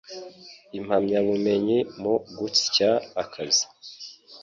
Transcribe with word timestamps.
impamyabumenyi 0.77 1.77
mu 2.01 2.13
gusya 2.37 2.89
akazi 3.23 3.65